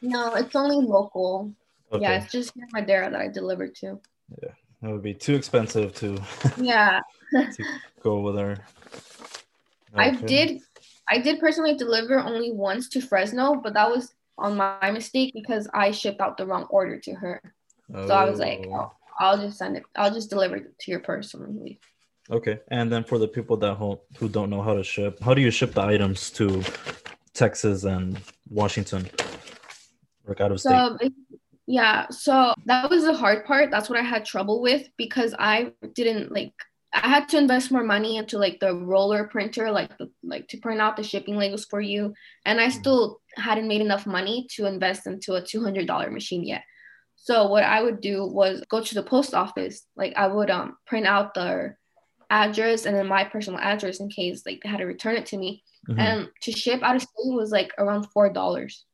No, 0.00 0.34
it's 0.34 0.56
only 0.56 0.76
local. 0.76 1.52
Okay. 1.92 2.02
Yeah, 2.02 2.22
it's 2.22 2.32
just 2.32 2.52
Madera 2.72 3.10
that 3.10 3.20
I 3.20 3.28
deliver 3.28 3.68
to. 3.68 4.00
Yeah, 4.42 4.52
that 4.80 4.90
would 4.90 5.02
be 5.02 5.14
too 5.14 5.34
expensive 5.34 5.94
to. 5.96 6.18
Yeah. 6.56 7.00
to 7.32 7.64
go 8.02 8.18
over 8.18 8.32
there. 8.32 8.66
Okay. 9.94 10.08
I 10.08 10.10
did, 10.10 10.60
I 11.08 11.18
did 11.18 11.38
personally 11.38 11.76
deliver 11.76 12.18
only 12.18 12.50
once 12.50 12.88
to 12.90 13.02
Fresno, 13.02 13.56
but 13.62 13.74
that 13.74 13.90
was 13.90 14.14
on 14.38 14.56
my 14.56 14.90
mistake 14.90 15.32
because 15.34 15.68
I 15.72 15.90
shipped 15.90 16.20
out 16.20 16.36
the 16.36 16.46
wrong 16.46 16.64
order 16.64 16.98
to 16.98 17.12
her. 17.14 17.42
Oh. 17.94 18.06
So 18.06 18.14
I 18.14 18.28
was 18.28 18.38
like, 18.38 18.66
oh, 18.68 18.92
I'll 19.18 19.38
just 19.38 19.58
send 19.58 19.76
it. 19.76 19.84
I'll 19.96 20.12
just 20.12 20.30
deliver 20.30 20.56
it 20.56 20.78
to 20.80 20.90
your 20.90 21.00
personally. 21.00 21.80
Okay, 22.30 22.60
and 22.68 22.90
then 22.90 23.04
for 23.04 23.18
the 23.18 23.28
people 23.28 23.56
that 23.58 23.74
who 23.74 24.28
don't 24.28 24.48
know 24.48 24.62
how 24.62 24.74
to 24.74 24.84
ship, 24.84 25.20
how 25.20 25.34
do 25.34 25.42
you 25.42 25.50
ship 25.50 25.74
the 25.74 25.82
items 25.82 26.30
to 26.30 26.62
Texas 27.34 27.84
and 27.84 28.20
Washington, 28.48 29.08
like 30.26 30.40
out 30.40 30.52
of 30.52 30.60
state? 30.60 30.70
So, 30.70 30.98
yeah, 31.66 32.06
so 32.10 32.54
that 32.66 32.88
was 32.88 33.04
the 33.04 33.14
hard 33.14 33.44
part. 33.44 33.70
That's 33.70 33.90
what 33.90 33.98
I 33.98 34.02
had 34.02 34.24
trouble 34.24 34.62
with 34.62 34.88
because 34.96 35.34
I 35.38 35.72
didn't 35.94 36.32
like 36.32 36.52
I 36.92 37.08
had 37.08 37.28
to 37.30 37.38
invest 37.38 37.70
more 37.70 37.84
money 37.84 38.18
into 38.18 38.38
like 38.38 38.60
the 38.60 38.74
Rollo 38.74 39.24
printer, 39.24 39.70
like 39.70 39.96
the, 39.96 40.10
like 40.22 40.48
to 40.48 40.58
print 40.58 40.80
out 40.80 40.96
the 40.96 41.02
shipping 41.02 41.36
labels 41.36 41.64
for 41.64 41.80
you, 41.80 42.14
and 42.44 42.60
I 42.60 42.66
mm-hmm. 42.66 42.80
still 42.80 43.20
hadn't 43.36 43.68
made 43.68 43.80
enough 43.80 44.06
money 44.06 44.46
to 44.56 44.66
invest 44.66 45.06
into 45.06 45.34
a 45.34 45.42
two 45.42 45.62
hundred 45.62 45.86
dollar 45.86 46.10
machine 46.10 46.44
yet. 46.44 46.62
So 47.16 47.46
what 47.46 47.62
I 47.62 47.82
would 47.82 48.00
do 48.00 48.26
was 48.26 48.64
go 48.68 48.82
to 48.82 48.94
the 48.94 49.02
post 49.02 49.32
office. 49.34 49.86
Like 49.96 50.14
I 50.16 50.26
would 50.26 50.50
um 50.50 50.76
print 50.86 51.06
out 51.06 51.34
their 51.34 51.78
address 52.30 52.86
and 52.86 52.96
then 52.96 53.06
my 53.06 53.24
personal 53.24 53.60
address 53.60 54.00
in 54.00 54.08
case 54.08 54.42
like 54.46 54.60
they 54.62 54.68
had 54.68 54.78
to 54.78 54.86
return 54.86 55.16
it 55.16 55.26
to 55.26 55.36
me. 55.36 55.62
Mm-hmm. 55.88 56.00
And 56.00 56.28
to 56.42 56.52
ship 56.52 56.82
out 56.82 56.96
of 56.96 57.02
state 57.02 57.12
was 57.34 57.50
like 57.50 57.72
around 57.78 58.06
four 58.12 58.32
dollars. 58.32 58.84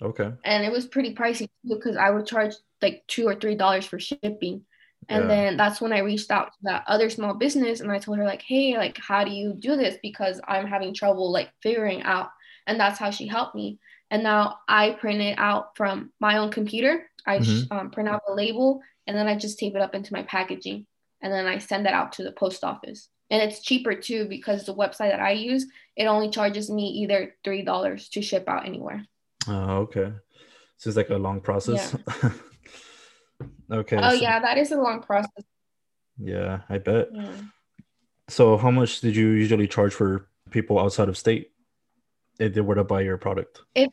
Okay. 0.00 0.30
And 0.44 0.64
it 0.64 0.72
was 0.72 0.86
pretty 0.86 1.14
pricey 1.14 1.48
because 1.66 1.96
I 1.96 2.10
would 2.10 2.26
charge 2.26 2.54
like 2.82 3.04
two 3.08 3.26
or 3.26 3.34
three 3.34 3.54
dollars 3.54 3.86
for 3.86 3.98
shipping. 3.98 4.64
And 5.08 5.22
yeah. 5.22 5.28
then 5.28 5.56
that's 5.56 5.80
when 5.80 5.92
I 5.92 6.00
reached 6.00 6.30
out 6.30 6.46
to 6.52 6.58
that 6.62 6.84
other 6.86 7.08
small 7.08 7.34
business 7.34 7.80
and 7.80 7.90
I 7.90 7.98
told 7.98 8.18
her 8.18 8.24
like, 8.24 8.42
hey, 8.42 8.76
like 8.76 8.98
how 8.98 9.24
do 9.24 9.30
you 9.30 9.54
do 9.54 9.76
this? 9.76 9.96
Because 10.02 10.40
I'm 10.46 10.66
having 10.66 10.92
trouble 10.92 11.32
like 11.32 11.50
figuring 11.62 12.02
out. 12.02 12.30
And 12.68 12.78
that's 12.78 12.98
how 12.98 13.10
she 13.10 13.26
helped 13.26 13.56
me. 13.56 13.78
And 14.10 14.22
now 14.22 14.58
I 14.68 14.92
print 14.92 15.20
it 15.20 15.38
out 15.38 15.76
from 15.76 16.12
my 16.20 16.38
own 16.38 16.50
computer. 16.50 17.10
I 17.26 17.38
mm-hmm. 17.38 17.76
um, 17.76 17.90
print 17.90 18.08
out 18.08 18.22
the 18.26 18.34
label 18.34 18.80
and 19.06 19.16
then 19.16 19.26
I 19.26 19.36
just 19.36 19.58
tape 19.58 19.74
it 19.74 19.82
up 19.82 19.94
into 19.94 20.12
my 20.12 20.22
packaging. 20.22 20.86
And 21.20 21.32
then 21.32 21.46
I 21.46 21.58
send 21.58 21.86
that 21.86 21.94
out 21.94 22.12
to 22.12 22.22
the 22.22 22.32
post 22.32 22.62
office. 22.62 23.08
And 23.30 23.42
it's 23.42 23.60
cheaper 23.60 23.94
too 23.94 24.26
because 24.28 24.64
the 24.64 24.74
website 24.74 25.10
that 25.10 25.20
I 25.20 25.32
use, 25.32 25.66
it 25.96 26.06
only 26.06 26.30
charges 26.30 26.70
me 26.70 26.88
either 27.02 27.34
$3 27.44 28.10
to 28.10 28.22
ship 28.22 28.44
out 28.48 28.66
anywhere. 28.66 29.04
Oh, 29.48 29.88
okay. 29.88 30.12
So 30.76 30.88
it's 30.88 30.96
like 30.96 31.10
a 31.10 31.16
long 31.16 31.40
process. 31.40 31.96
Yeah. 32.22 32.30
Okay. 33.70 33.96
Oh 33.96 34.10
so, 34.10 34.14
yeah, 34.14 34.40
that 34.40 34.58
is 34.58 34.72
a 34.72 34.80
long 34.80 35.02
process. 35.02 35.44
Yeah, 36.18 36.60
I 36.68 36.78
bet. 36.78 37.08
Yeah. 37.12 37.30
So 38.28 38.56
how 38.56 38.70
much 38.70 39.00
did 39.00 39.14
you 39.14 39.28
usually 39.28 39.68
charge 39.68 39.92
for 39.92 40.28
people 40.50 40.78
outside 40.78 41.08
of 41.08 41.18
state 41.18 41.50
if 42.38 42.54
they 42.54 42.60
were 42.60 42.74
to 42.74 42.84
buy 42.84 43.02
your 43.02 43.18
product? 43.18 43.62
If 43.74 43.90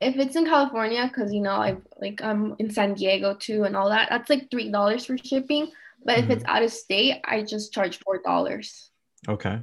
if 0.00 0.16
it's 0.16 0.36
in 0.36 0.44
California, 0.44 1.08
because 1.08 1.32
you 1.32 1.40
know 1.40 1.52
I 1.52 1.76
like 2.00 2.22
I'm 2.22 2.54
in 2.58 2.70
San 2.70 2.94
Diego 2.94 3.34
too 3.34 3.64
and 3.64 3.76
all 3.76 3.88
that, 3.88 4.08
that's 4.10 4.30
like 4.30 4.50
three 4.50 4.70
dollars 4.70 5.06
for 5.06 5.16
shipping. 5.18 5.70
But 6.04 6.16
mm-hmm. 6.16 6.24
if 6.24 6.36
it's 6.36 6.44
mm-hmm. 6.44 6.56
out 6.56 6.62
of 6.62 6.72
state, 6.72 7.20
I 7.24 7.42
just 7.42 7.72
charge 7.72 7.98
four 7.98 8.20
dollars. 8.22 8.90
Okay. 9.28 9.60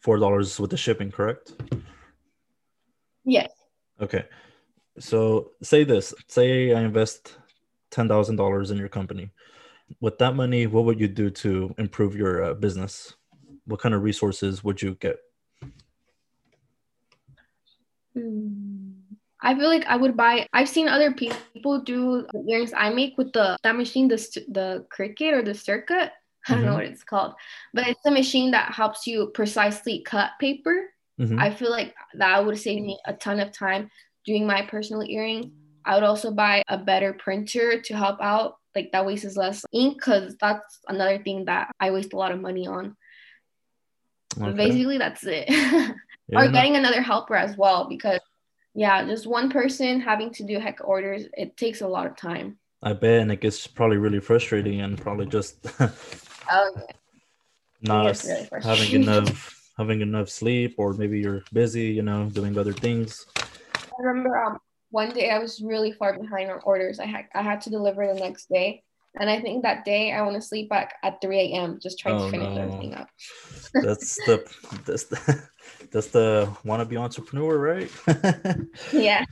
Four 0.00 0.18
dollars 0.18 0.58
with 0.58 0.70
the 0.70 0.76
shipping, 0.76 1.10
correct? 1.10 1.52
Yes. 3.24 3.50
Okay. 4.00 4.24
So 4.98 5.52
say 5.62 5.84
this. 5.84 6.14
Say 6.28 6.72
I 6.74 6.80
invest 6.80 7.36
ten 7.90 8.08
thousand 8.08 8.36
dollars 8.36 8.70
in 8.70 8.78
your 8.78 8.88
company. 8.88 9.30
With 10.00 10.18
that 10.18 10.34
money, 10.34 10.66
what 10.66 10.84
would 10.84 10.98
you 10.98 11.08
do 11.08 11.28
to 11.30 11.74
improve 11.76 12.16
your 12.16 12.42
uh, 12.42 12.54
business? 12.54 13.14
What 13.66 13.80
kind 13.80 13.94
of 13.94 14.02
resources 14.02 14.64
would 14.64 14.80
you 14.80 14.94
get? 14.94 15.16
Hmm. 18.14 18.90
I 19.42 19.54
feel 19.56 19.68
like 19.68 19.84
I 19.86 19.96
would 19.96 20.16
buy. 20.16 20.46
I've 20.52 20.68
seen 20.68 20.88
other 20.88 21.12
people 21.12 21.80
do 21.80 22.26
earrings 22.48 22.72
I 22.76 22.90
make 22.90 23.18
with 23.18 23.32
the 23.32 23.56
that 23.62 23.76
machine, 23.76 24.08
the 24.08 24.16
the 24.48 24.86
Cricut 24.96 25.32
or 25.32 25.42
the 25.42 25.54
Circuit. 25.54 26.12
I 26.48 26.52
don't 26.52 26.58
mm-hmm. 26.58 26.66
know 26.66 26.74
what 26.74 26.84
it's 26.84 27.04
called, 27.04 27.34
but 27.72 27.86
it's 27.86 28.04
a 28.04 28.10
machine 28.10 28.50
that 28.52 28.72
helps 28.72 29.06
you 29.06 29.30
precisely 29.34 30.02
cut 30.02 30.30
paper. 30.40 30.90
Mm-hmm. 31.20 31.38
I 31.38 31.50
feel 31.50 31.70
like 31.70 31.94
that 32.14 32.44
would 32.44 32.58
save 32.58 32.82
me 32.82 32.98
a 33.06 33.12
ton 33.12 33.38
of 33.38 33.52
time 33.52 33.90
doing 34.24 34.46
my 34.46 34.62
personal 34.62 35.04
earring. 35.04 35.52
I 35.84 35.94
would 35.94 36.04
also 36.04 36.30
buy 36.30 36.62
a 36.68 36.78
better 36.78 37.12
printer 37.12 37.80
to 37.82 37.96
help 37.96 38.20
out. 38.20 38.56
Like 38.74 38.90
that 38.92 39.04
wastes 39.04 39.36
less 39.36 39.64
ink 39.72 39.98
because 39.98 40.36
that's 40.40 40.80
another 40.88 41.18
thing 41.22 41.44
that 41.44 41.70
I 41.78 41.90
waste 41.90 42.12
a 42.12 42.16
lot 42.16 42.32
of 42.32 42.40
money 42.40 42.66
on. 42.66 42.96
Okay. 44.40 44.56
Basically, 44.56 44.98
that's 44.98 45.24
it. 45.24 45.48
yeah, 46.32 46.40
or 46.40 46.50
getting 46.50 46.76
another 46.76 47.02
helper 47.02 47.36
as 47.36 47.56
well 47.56 47.88
because 47.88 48.20
yeah, 48.74 49.04
just 49.04 49.26
one 49.26 49.50
person 49.50 50.00
having 50.00 50.32
to 50.34 50.44
do 50.44 50.58
heck 50.58 50.78
orders, 50.82 51.26
it 51.34 51.56
takes 51.56 51.82
a 51.82 51.86
lot 51.86 52.06
of 52.06 52.16
time. 52.16 52.58
I 52.82 52.94
bet, 52.94 53.20
and 53.20 53.30
it 53.30 53.40
gets 53.40 53.66
probably 53.66 53.98
really 53.98 54.20
frustrating 54.20 54.80
and 54.80 54.98
probably 54.98 55.26
just 55.26 55.58
oh, 55.80 55.90
yeah. 56.50 56.82
not 57.82 58.24
really 58.24 58.48
having 58.62 59.02
enough 59.02 59.70
having 59.78 60.00
enough 60.00 60.28
sleep, 60.28 60.74
or 60.78 60.94
maybe 60.94 61.20
you're 61.20 61.44
busy, 61.52 61.86
you 61.86 62.02
know, 62.02 62.28
doing 62.30 62.58
other 62.58 62.72
things. 62.72 63.26
I 63.38 64.02
remember 64.02 64.42
um 64.42 64.58
one 64.90 65.10
day 65.10 65.30
I 65.30 65.38
was 65.38 65.60
really 65.60 65.92
far 65.92 66.18
behind 66.18 66.50
on 66.50 66.60
orders. 66.64 66.98
I 66.98 67.06
had 67.06 67.26
I 67.34 67.42
had 67.42 67.60
to 67.62 67.70
deliver 67.70 68.06
the 68.06 68.20
next 68.20 68.48
day, 68.48 68.82
and 69.18 69.28
I 69.28 69.40
think 69.40 69.62
that 69.62 69.84
day 69.84 70.12
I 70.12 70.22
want 70.22 70.34
to 70.36 70.42
sleep 70.42 70.68
back 70.68 70.94
at 71.02 71.20
3 71.20 71.38
a.m. 71.38 71.78
just 71.80 71.98
trying 71.98 72.16
oh, 72.16 72.24
to 72.26 72.30
finish 72.30 72.54
no. 72.54 72.62
everything 72.62 72.94
up. 72.94 73.08
that's 73.74 74.16
the 74.26 74.44
that's 74.84 75.04
the 75.04 75.48
that's 75.92 76.08
the 76.08 76.48
wannabe 76.64 76.98
entrepreneur, 76.98 77.58
right? 77.58 77.90
yeah. 78.92 79.24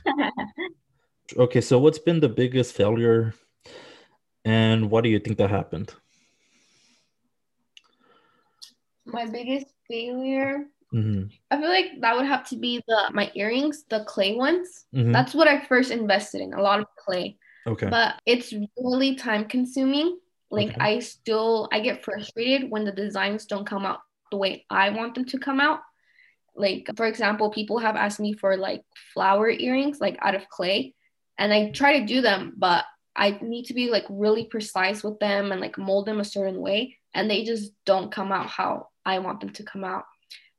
okay, 1.35 1.61
so 1.61 1.79
what's 1.79 1.99
been 1.99 2.19
the 2.19 2.29
biggest 2.29 2.75
failure 2.75 3.33
and 4.45 4.89
what 4.89 5.03
do 5.03 5.09
you 5.09 5.19
think 5.19 5.37
that 5.37 5.49
happened? 5.49 5.93
My 9.05 9.25
biggest 9.25 9.67
failure. 9.87 10.65
Mm-hmm. 10.93 11.27
I 11.49 11.57
feel 11.57 11.69
like 11.69 12.01
that 12.01 12.15
would 12.15 12.25
have 12.25 12.47
to 12.49 12.57
be 12.57 12.81
the 12.87 13.09
my 13.13 13.31
earrings, 13.35 13.85
the 13.89 14.03
clay 14.05 14.35
ones. 14.35 14.85
Mm-hmm. 14.93 15.11
That's 15.11 15.33
what 15.33 15.47
I 15.47 15.65
first 15.65 15.91
invested 15.91 16.41
in, 16.41 16.53
a 16.53 16.61
lot 16.61 16.79
of 16.79 16.85
clay. 16.97 17.37
Okay. 17.65 17.87
But 17.87 18.15
it's 18.25 18.53
really 18.77 19.15
time 19.15 19.45
consuming. 19.45 20.17
Like 20.49 20.69
okay. 20.69 20.77
I 20.79 20.99
still 20.99 21.69
I 21.71 21.79
get 21.79 22.03
frustrated 22.03 22.69
when 22.69 22.83
the 22.83 22.91
designs 22.91 23.45
don't 23.45 23.65
come 23.65 23.85
out 23.85 23.99
the 24.31 24.37
way 24.37 24.65
I 24.69 24.89
want 24.89 25.15
them 25.15 25.25
to 25.25 25.37
come 25.37 25.59
out. 25.59 25.79
Like 26.55 26.89
for 26.95 27.05
example, 27.05 27.49
people 27.49 27.79
have 27.79 27.95
asked 27.95 28.19
me 28.19 28.33
for 28.33 28.57
like 28.57 28.83
flower 29.13 29.49
earrings 29.49 29.99
like 29.99 30.17
out 30.21 30.35
of 30.35 30.49
clay 30.49 30.93
and 31.37 31.53
I 31.53 31.71
try 31.71 31.99
to 31.99 32.05
do 32.05 32.21
them, 32.21 32.53
but 32.57 32.85
I 33.15 33.39
need 33.41 33.65
to 33.65 33.73
be 33.73 33.89
like 33.89 34.05
really 34.09 34.45
precise 34.45 35.03
with 35.03 35.19
them 35.19 35.51
and 35.51 35.61
like 35.61 35.77
mold 35.77 36.05
them 36.05 36.19
a 36.19 36.25
certain 36.25 36.59
way 36.59 36.97
and 37.13 37.29
they 37.29 37.43
just 37.43 37.71
don't 37.85 38.11
come 38.11 38.31
out 38.31 38.47
how 38.47 38.87
I 39.05 39.19
want 39.19 39.39
them 39.39 39.51
to 39.51 39.63
come 39.63 39.83
out. 39.83 40.05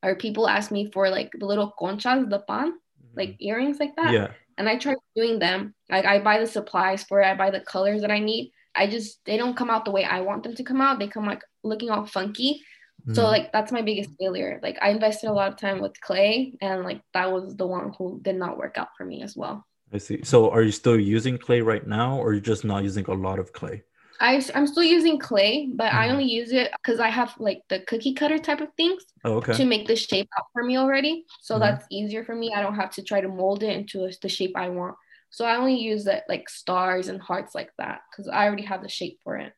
Or 0.02 0.16
people 0.16 0.48
ask 0.48 0.70
me 0.70 0.90
for 0.92 1.08
like 1.08 1.30
the 1.38 1.46
little 1.46 1.72
conchas, 1.80 2.28
the 2.28 2.40
pan, 2.40 2.72
mm-hmm. 2.72 3.16
like 3.16 3.36
earrings 3.40 3.78
like 3.78 3.94
that. 3.96 4.12
Yeah 4.12 4.28
and 4.58 4.68
I 4.68 4.76
try 4.76 4.94
doing 5.16 5.38
them. 5.38 5.74
Like 5.90 6.04
I 6.04 6.20
buy 6.20 6.38
the 6.38 6.46
supplies 6.46 7.04
for 7.04 7.20
it, 7.20 7.26
I 7.26 7.34
buy 7.34 7.50
the 7.50 7.60
colors 7.60 8.02
that 8.02 8.10
I 8.10 8.18
need. 8.18 8.52
I 8.74 8.86
just 8.86 9.24
they 9.24 9.36
don't 9.36 9.56
come 9.56 9.70
out 9.70 9.84
the 9.84 9.90
way 9.90 10.04
I 10.04 10.20
want 10.20 10.42
them 10.42 10.54
to 10.54 10.64
come 10.64 10.80
out. 10.80 10.98
They 10.98 11.08
come 11.08 11.26
like 11.26 11.42
looking 11.62 11.90
all 11.90 12.06
funky. 12.06 12.62
Mm. 13.06 13.14
So 13.14 13.24
like 13.24 13.52
that's 13.52 13.72
my 13.72 13.82
biggest 13.82 14.10
failure. 14.18 14.60
Like 14.62 14.78
I 14.80 14.90
invested 14.90 15.28
a 15.28 15.32
lot 15.32 15.48
of 15.48 15.56
time 15.56 15.80
with 15.80 16.00
clay 16.00 16.54
and 16.60 16.84
like 16.84 17.02
that 17.14 17.32
was 17.32 17.56
the 17.56 17.66
one 17.66 17.92
who 17.98 18.20
did 18.22 18.36
not 18.36 18.58
work 18.58 18.78
out 18.78 18.88
for 18.96 19.04
me 19.04 19.22
as 19.22 19.36
well. 19.36 19.66
I 19.92 19.98
see. 19.98 20.22
So 20.24 20.50
are 20.50 20.62
you 20.62 20.72
still 20.72 20.98
using 20.98 21.36
clay 21.36 21.60
right 21.60 21.86
now 21.86 22.18
or 22.18 22.32
you're 22.32 22.40
just 22.40 22.64
not 22.64 22.82
using 22.82 23.04
a 23.06 23.14
lot 23.14 23.38
of 23.38 23.52
clay? 23.52 23.82
I, 24.20 24.40
I'm 24.54 24.68
still 24.68 24.84
using 24.84 25.18
clay, 25.18 25.68
but 25.74 25.90
mm. 25.90 25.94
I 25.94 26.04
mm-hmm. 26.04 26.12
only 26.12 26.24
use 26.26 26.52
it 26.52 26.70
because 26.76 27.00
I 27.00 27.08
have 27.08 27.34
like 27.38 27.62
the 27.68 27.80
cookie 27.80 28.14
cutter 28.14 28.38
type 28.38 28.60
of 28.60 28.68
things 28.76 29.02
oh, 29.24 29.34
okay. 29.34 29.54
to 29.54 29.64
make 29.64 29.88
the 29.88 29.96
shape 29.96 30.28
out 30.38 30.46
for 30.52 30.62
me 30.62 30.78
already. 30.78 31.24
So 31.40 31.56
mm. 31.56 31.60
that's 31.60 31.84
easier 31.90 32.24
for 32.24 32.34
me. 32.34 32.54
I 32.54 32.62
don't 32.62 32.76
have 32.76 32.92
to 32.92 33.02
try 33.02 33.20
to 33.20 33.28
mold 33.28 33.64
it 33.64 33.76
into 33.76 34.08
the 34.22 34.28
shape 34.28 34.52
I 34.56 34.68
want. 34.68 34.94
So 35.30 35.44
I 35.44 35.56
only 35.56 35.78
use 35.78 36.06
it 36.06 36.22
like 36.28 36.48
stars 36.48 37.08
and 37.08 37.20
hearts 37.20 37.54
like 37.54 37.70
that 37.78 38.02
because 38.10 38.28
I 38.28 38.46
already 38.46 38.64
have 38.64 38.82
the 38.82 38.88
shape 38.88 39.18
for 39.24 39.36
it. 39.36 39.52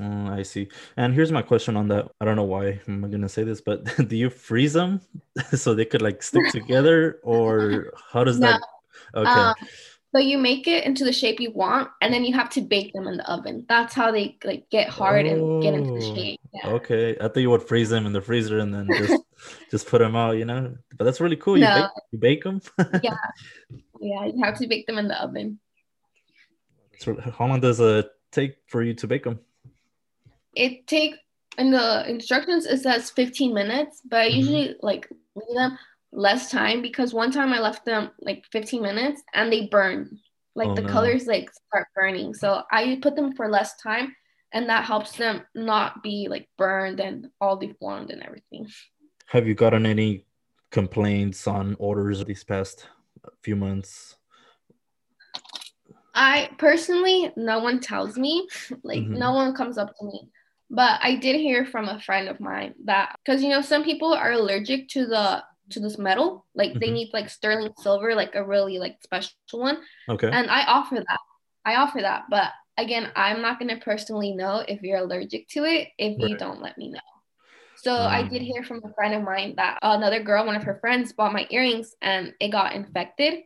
Oh, 0.00 0.28
I 0.28 0.42
see. 0.42 0.68
And 0.96 1.14
here's 1.14 1.32
my 1.32 1.42
question 1.42 1.76
on 1.76 1.88
that. 1.88 2.10
I 2.20 2.24
don't 2.24 2.36
know 2.36 2.44
why 2.44 2.80
I'm 2.86 3.10
gonna 3.10 3.28
say 3.28 3.44
this, 3.44 3.60
but 3.60 3.84
do 4.08 4.16
you 4.16 4.30
freeze 4.30 4.72
them 4.72 5.00
so 5.54 5.74
they 5.74 5.84
could 5.84 6.02
like 6.02 6.22
stick 6.22 6.50
together, 6.50 7.20
or 7.22 7.92
how 8.12 8.24
does 8.24 8.38
no. 8.40 8.48
that? 8.48 8.60
Okay. 9.14 9.30
Um, 9.30 9.54
so 10.14 10.20
you 10.20 10.38
make 10.38 10.66
it 10.66 10.84
into 10.84 11.04
the 11.04 11.12
shape 11.12 11.38
you 11.38 11.50
want, 11.52 11.90
and 12.00 12.12
then 12.12 12.24
you 12.24 12.34
have 12.34 12.48
to 12.50 12.60
bake 12.60 12.92
them 12.92 13.06
in 13.06 13.18
the 13.18 13.30
oven. 13.30 13.64
That's 13.68 13.94
how 13.94 14.10
they 14.10 14.38
like 14.44 14.68
get 14.70 14.88
hard 14.88 15.26
oh, 15.26 15.30
and 15.30 15.62
get 15.62 15.74
into 15.74 15.90
the 15.92 16.06
oh, 16.06 16.14
shape. 16.14 16.40
Yeah. 16.52 16.70
Okay, 16.70 17.16
I 17.20 17.28
thought 17.28 17.36
you 17.36 17.50
would 17.50 17.62
freeze 17.62 17.90
them 17.90 18.06
in 18.06 18.12
the 18.12 18.20
freezer 18.20 18.58
and 18.58 18.72
then 18.72 18.88
just 18.88 19.22
just 19.70 19.86
put 19.88 19.98
them 19.98 20.16
out. 20.16 20.32
You 20.32 20.44
know, 20.44 20.74
but 20.96 21.04
that's 21.04 21.20
really 21.20 21.36
cool. 21.36 21.56
No. 21.56 21.76
You 21.76 21.82
bake, 21.82 21.90
you 22.12 22.18
bake 22.18 22.44
them. 22.44 22.60
yeah, 23.02 23.16
yeah, 24.00 24.26
you 24.26 24.42
have 24.42 24.58
to 24.58 24.66
bake 24.66 24.86
them 24.86 24.98
in 24.98 25.08
the 25.08 25.22
oven. 25.22 25.60
So 26.98 27.16
how 27.38 27.46
long 27.46 27.60
does 27.60 27.80
it 27.80 28.10
take 28.32 28.56
for 28.66 28.82
you 28.82 28.92
to 28.94 29.06
bake 29.06 29.24
them? 29.24 29.40
It 30.58 30.86
take 30.86 31.14
in 31.56 31.70
the 31.70 32.08
instructions 32.08 32.66
it 32.66 32.80
says 32.80 33.10
15 33.10 33.54
minutes, 33.54 34.02
but 34.04 34.20
I 34.20 34.28
mm-hmm. 34.28 34.38
usually 34.38 34.76
like 34.82 35.08
leave 35.34 35.56
them 35.56 35.78
less 36.12 36.50
time 36.50 36.82
because 36.82 37.14
one 37.14 37.30
time 37.30 37.52
I 37.52 37.60
left 37.60 37.84
them 37.84 38.10
like 38.20 38.44
15 38.52 38.82
minutes 38.82 39.22
and 39.34 39.52
they 39.52 39.66
burn. 39.66 40.18
Like 40.54 40.68
oh, 40.68 40.74
the 40.74 40.82
no. 40.82 40.88
colors 40.88 41.26
like 41.26 41.50
start 41.52 41.86
burning. 41.94 42.34
So 42.34 42.62
I 42.70 42.98
put 43.02 43.14
them 43.14 43.34
for 43.34 43.48
less 43.48 43.76
time 43.76 44.14
and 44.52 44.68
that 44.68 44.84
helps 44.84 45.12
them 45.12 45.42
not 45.54 46.02
be 46.02 46.28
like 46.28 46.48
burned 46.56 47.00
and 47.00 47.28
all 47.40 47.56
deformed 47.56 48.10
and 48.10 48.22
everything. 48.22 48.68
Have 49.26 49.46
you 49.46 49.54
gotten 49.54 49.86
any 49.86 50.24
complaints 50.70 51.46
on 51.46 51.76
orders 51.78 52.24
these 52.24 52.44
past 52.44 52.88
few 53.42 53.56
months? 53.56 54.16
I 56.14 56.50
personally, 56.58 57.32
no 57.36 57.60
one 57.60 57.78
tells 57.78 58.18
me, 58.18 58.48
like, 58.82 59.00
mm-hmm. 59.00 59.18
no 59.18 59.32
one 59.32 59.54
comes 59.54 59.78
up 59.78 59.96
to 59.98 60.04
me. 60.04 60.28
But 60.70 61.00
I 61.02 61.16
did 61.16 61.36
hear 61.36 61.64
from 61.64 61.88
a 61.88 62.00
friend 62.00 62.28
of 62.28 62.40
mine 62.40 62.74
that 62.84 63.16
because 63.24 63.42
you 63.42 63.48
know, 63.48 63.62
some 63.62 63.84
people 63.84 64.12
are 64.12 64.32
allergic 64.32 64.88
to 64.90 65.06
the 65.06 65.42
to 65.70 65.80
this 65.80 65.98
metal. 65.98 66.46
Like 66.54 66.70
mm-hmm. 66.70 66.78
they 66.78 66.90
need 66.90 67.10
like 67.12 67.30
sterling 67.30 67.72
silver, 67.78 68.14
like 68.14 68.34
a 68.34 68.44
really 68.44 68.78
like 68.78 68.98
special 69.02 69.32
one. 69.52 69.78
Okay. 70.08 70.30
And 70.30 70.50
I 70.50 70.64
offer 70.64 70.96
that. 70.96 71.20
I 71.64 71.76
offer 71.76 72.00
that. 72.00 72.24
But 72.30 72.52
again, 72.76 73.10
I'm 73.16 73.42
not 73.42 73.58
gonna 73.58 73.78
personally 73.78 74.34
know 74.34 74.64
if 74.66 74.82
you're 74.82 74.98
allergic 74.98 75.48
to 75.50 75.64
it 75.64 75.88
if 75.98 76.18
right. 76.20 76.30
you 76.30 76.36
don't 76.36 76.60
let 76.60 76.76
me 76.76 76.90
know. 76.90 77.00
So 77.76 77.94
um, 77.94 78.10
I 78.10 78.22
did 78.22 78.42
hear 78.42 78.62
from 78.64 78.82
a 78.84 78.92
friend 78.92 79.14
of 79.14 79.22
mine 79.22 79.54
that 79.56 79.78
another 79.82 80.22
girl, 80.22 80.44
one 80.44 80.56
of 80.56 80.64
her 80.64 80.78
friends, 80.80 81.12
bought 81.12 81.32
my 81.32 81.46
earrings 81.50 81.94
and 82.02 82.34
it 82.40 82.48
got 82.48 82.74
infected, 82.74 83.44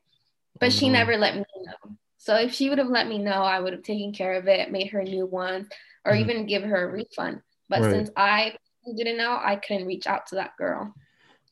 but 0.59 0.73
she 0.73 0.89
never 0.89 1.17
let 1.17 1.37
me 1.37 1.45
know. 1.65 1.97
So 2.17 2.37
if 2.37 2.53
she 2.53 2.69
would 2.69 2.79
have 2.79 2.89
let 2.89 3.09
me 3.09 3.19
know, 3.19 3.43
I 3.43 3.61
would 3.61 3.73
have 3.73 3.83
taken 3.83 4.13
care 4.13 4.35
of 4.35 4.49
it, 4.49 4.71
made 4.71 4.91
her 4.91 5.01
a 5.01 5.05
new 5.05 5.27
one, 5.27 5.69
or 6.05 6.13
mm-hmm. 6.13 6.31
even 6.31 6.47
give 6.47 6.63
her 6.63 6.89
a 6.89 6.93
refund. 6.93 7.41
But 7.69 7.83
right. 7.83 7.91
since 7.91 8.11
I 8.17 8.57
didn't 8.97 9.17
know, 9.17 9.39
I 9.43 9.57
couldn't 9.57 9.87
reach 9.87 10.07
out 10.07 10.27
to 10.29 10.37
that 10.37 10.57
girl. 10.59 10.93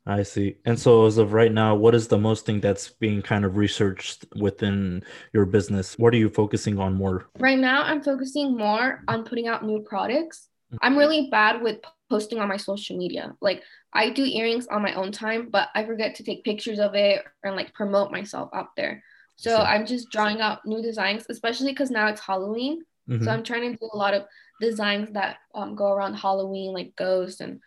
I 0.06 0.22
see. 0.22 0.56
And 0.64 0.78
so, 0.78 1.06
as 1.06 1.18
of 1.18 1.32
right 1.32 1.52
now, 1.52 1.74
what 1.74 1.94
is 1.94 2.08
the 2.08 2.18
most 2.18 2.46
thing 2.46 2.60
that's 2.60 2.88
being 2.88 3.20
kind 3.22 3.44
of 3.44 3.56
researched 3.56 4.24
within 4.36 5.04
your 5.32 5.44
business? 5.44 5.98
What 5.98 6.14
are 6.14 6.18
you 6.18 6.28
focusing 6.30 6.78
on 6.78 6.94
more? 6.94 7.28
Right 7.38 7.58
now, 7.58 7.82
I'm 7.82 8.02
focusing 8.02 8.56
more 8.56 9.02
on 9.08 9.24
putting 9.24 9.46
out 9.46 9.64
new 9.64 9.80
products. 9.82 10.48
I'm 10.82 10.96
really 10.96 11.28
bad 11.30 11.62
with 11.62 11.78
posting 12.08 12.38
on 12.38 12.48
my 12.48 12.56
social 12.56 12.96
media. 12.96 13.34
Like, 13.40 13.62
I 13.92 14.10
do 14.10 14.24
earrings 14.24 14.66
on 14.68 14.82
my 14.82 14.94
own 14.94 15.12
time, 15.12 15.48
but 15.50 15.68
I 15.74 15.84
forget 15.84 16.14
to 16.16 16.24
take 16.24 16.44
pictures 16.44 16.78
of 16.78 16.94
it 16.94 17.24
and 17.42 17.56
like 17.56 17.74
promote 17.74 18.10
myself 18.10 18.50
out 18.54 18.74
there. 18.76 19.02
So, 19.36 19.56
I'm 19.56 19.86
just 19.86 20.10
drawing 20.10 20.40
out 20.40 20.64
new 20.64 20.82
designs, 20.82 21.26
especially 21.28 21.72
because 21.72 21.90
now 21.90 22.08
it's 22.08 22.20
Halloween. 22.20 22.82
Mm-hmm. 23.08 23.24
So, 23.24 23.30
I'm 23.30 23.42
trying 23.42 23.72
to 23.72 23.78
do 23.78 23.90
a 23.92 23.96
lot 23.96 24.14
of 24.14 24.24
designs 24.60 25.10
that 25.12 25.38
um, 25.54 25.74
go 25.74 25.92
around 25.92 26.14
Halloween, 26.14 26.72
like 26.72 26.94
ghosts 26.96 27.40
and 27.40 27.60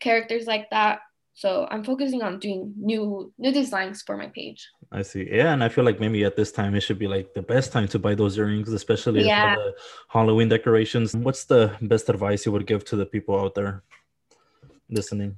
characters 0.00 0.46
like 0.46 0.68
that 0.70 1.00
so 1.36 1.68
I'm 1.70 1.84
focusing 1.84 2.22
on 2.22 2.38
doing 2.38 2.72
new 2.78 3.30
new 3.36 3.52
designs 3.52 4.00
for 4.00 4.16
my 4.16 4.28
page. 4.28 4.66
I 4.90 5.02
see. 5.02 5.28
Yeah, 5.30 5.52
and 5.52 5.62
I 5.62 5.68
feel 5.68 5.84
like 5.84 6.00
maybe 6.00 6.24
at 6.24 6.34
this 6.34 6.50
time 6.50 6.74
it 6.74 6.80
should 6.80 6.98
be 6.98 7.06
like 7.06 7.34
the 7.34 7.42
best 7.42 7.72
time 7.72 7.88
to 7.88 7.98
buy 7.98 8.14
those 8.14 8.38
earrings, 8.38 8.72
especially 8.72 9.26
yeah. 9.26 9.54
for 9.54 9.60
the 9.60 9.74
Halloween 10.08 10.48
decorations. 10.48 11.14
What's 11.14 11.44
the 11.44 11.76
best 11.82 12.08
advice 12.08 12.46
you 12.46 12.52
would 12.52 12.66
give 12.66 12.86
to 12.86 12.96
the 12.96 13.04
people 13.04 13.38
out 13.38 13.54
there 13.54 13.82
listening? 14.88 15.36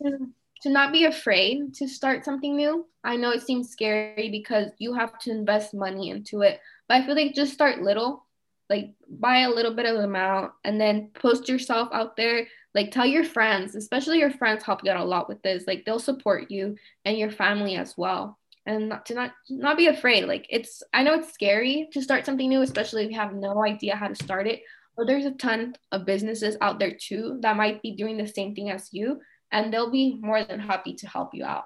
to 0.00 0.70
not 0.70 0.92
be 0.92 1.06
afraid 1.06 1.74
to 1.74 1.88
start 1.88 2.24
something 2.24 2.56
new. 2.56 2.86
I 3.02 3.16
know 3.16 3.30
it 3.30 3.42
seems 3.42 3.70
scary 3.70 4.28
because 4.30 4.70
you 4.78 4.94
have 4.94 5.18
to 5.20 5.32
invest 5.32 5.74
money 5.74 6.10
into 6.10 6.42
it, 6.42 6.60
but 6.86 6.98
I 6.98 7.04
feel 7.04 7.16
like 7.16 7.34
just 7.34 7.52
start 7.52 7.82
little, 7.82 8.24
like 8.68 8.94
buy 9.08 9.40
a 9.40 9.50
little 9.50 9.74
bit 9.74 9.86
of 9.86 9.96
amount 9.96 10.52
and 10.64 10.80
then 10.80 11.10
post 11.14 11.48
yourself 11.48 11.88
out 11.92 12.16
there. 12.16 12.46
Like 12.74 12.90
tell 12.90 13.06
your 13.06 13.24
friends, 13.24 13.74
especially 13.74 14.18
your 14.18 14.30
friends 14.30 14.64
help 14.64 14.80
you 14.84 14.90
out 14.90 15.00
a 15.00 15.04
lot 15.04 15.28
with 15.28 15.42
this. 15.42 15.64
Like 15.66 15.84
they'll 15.84 15.98
support 15.98 16.50
you 16.50 16.76
and 17.04 17.18
your 17.18 17.30
family 17.30 17.76
as 17.76 17.96
well. 17.96 18.38
And 18.64 18.88
not 18.88 19.06
to 19.06 19.14
not 19.14 19.32
not 19.50 19.76
be 19.76 19.88
afraid. 19.88 20.24
Like 20.24 20.46
it's 20.48 20.82
I 20.94 21.02
know 21.02 21.14
it's 21.14 21.32
scary 21.32 21.88
to 21.92 22.02
start 22.02 22.24
something 22.24 22.48
new, 22.48 22.62
especially 22.62 23.04
if 23.04 23.10
you 23.10 23.18
have 23.18 23.34
no 23.34 23.64
idea 23.64 23.96
how 23.96 24.08
to 24.08 24.14
start 24.14 24.46
it. 24.46 24.62
But 24.96 25.06
there's 25.06 25.26
a 25.26 25.32
ton 25.32 25.74
of 25.90 26.06
businesses 26.06 26.56
out 26.60 26.78
there 26.78 26.92
too 26.92 27.38
that 27.42 27.56
might 27.56 27.82
be 27.82 27.92
doing 27.92 28.16
the 28.16 28.26
same 28.26 28.54
thing 28.54 28.70
as 28.70 28.88
you 28.92 29.20
and 29.52 29.72
they'll 29.72 29.90
be 29.90 30.18
more 30.20 30.42
than 30.42 30.58
happy 30.58 30.94
to 30.94 31.06
help 31.06 31.34
you 31.34 31.44
out. 31.44 31.64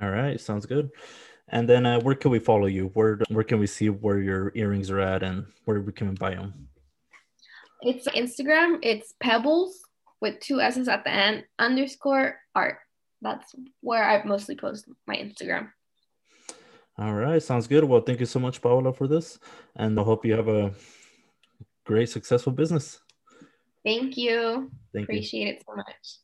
All 0.00 0.10
right, 0.10 0.40
sounds 0.40 0.66
good. 0.66 0.90
And 1.50 1.68
then 1.68 1.86
uh, 1.86 2.00
where 2.00 2.14
can 2.14 2.30
we 2.30 2.38
follow 2.38 2.66
you? 2.66 2.90
Where 2.94 3.18
where 3.30 3.44
can 3.44 3.58
we 3.58 3.66
see 3.66 3.88
where 3.88 4.20
your 4.20 4.52
earrings 4.54 4.90
are 4.90 5.00
at 5.00 5.22
and 5.22 5.46
where 5.64 5.80
we 5.80 5.92
can 5.92 6.14
buy 6.14 6.34
them? 6.34 6.68
It's 7.82 8.06
Instagram. 8.08 8.78
It's 8.82 9.14
Pebbles 9.20 9.80
with 10.20 10.40
two 10.40 10.60
S's 10.60 10.88
at 10.88 11.04
the 11.04 11.10
end 11.10 11.44
underscore 11.58 12.36
art. 12.54 12.78
That's 13.22 13.54
where 13.80 14.04
I 14.04 14.22
mostly 14.24 14.56
post 14.56 14.86
my 15.06 15.16
Instagram. 15.16 15.70
All 16.98 17.14
right, 17.14 17.42
sounds 17.42 17.68
good. 17.68 17.84
Well, 17.84 18.00
thank 18.00 18.18
you 18.18 18.26
so 18.26 18.40
much, 18.40 18.60
Paola, 18.60 18.92
for 18.92 19.06
this, 19.06 19.38
and 19.76 19.98
I 19.98 20.02
hope 20.02 20.24
you 20.24 20.34
have 20.34 20.48
a 20.48 20.72
great, 21.84 22.10
successful 22.10 22.52
business. 22.52 23.00
Thank 23.84 24.16
you. 24.16 24.70
Thank 24.92 25.04
Appreciate 25.04 25.46
you. 25.46 25.52
it 25.54 25.64
so 25.64 25.76
much. 25.76 26.18